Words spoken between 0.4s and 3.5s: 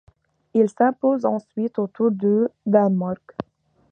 Il s'impose ensuite au Tour du Danemark.